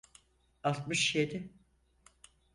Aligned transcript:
Altmış 0.63 1.15
yedi. 1.15 1.53